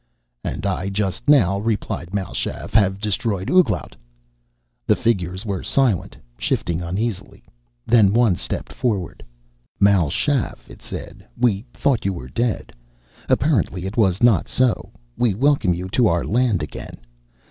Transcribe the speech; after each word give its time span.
"And 0.43 0.65
I, 0.65 0.89
just 0.89 1.29
now," 1.29 1.59
replied 1.59 2.11
Mal 2.11 2.33
Shaff, 2.33 2.73
"have 2.73 2.99
destroyed 2.99 3.51
Ouglat." 3.51 3.95
The 4.87 4.95
figures 4.95 5.45
were 5.45 5.61
silent, 5.61 6.17
shifting 6.39 6.81
uneasily. 6.81 7.43
Then 7.85 8.11
one 8.11 8.35
stepped 8.35 8.73
forward. 8.73 9.23
"Mal 9.79 10.09
Shaff," 10.09 10.67
it 10.67 10.81
said, 10.81 11.23
"we 11.37 11.65
thought 11.71 12.03
you 12.03 12.13
were 12.13 12.29
dead. 12.29 12.73
Apparently 13.29 13.85
it 13.85 13.95
was 13.95 14.23
not 14.23 14.47
so. 14.47 14.91
We 15.19 15.35
welcome 15.35 15.75
you 15.75 15.87
to 15.89 16.07
our 16.07 16.25
land 16.25 16.63
again. 16.63 16.97